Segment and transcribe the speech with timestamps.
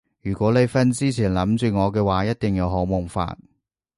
[0.23, 3.37] 如果你瞓之前諗住我嘅話一定有好夢發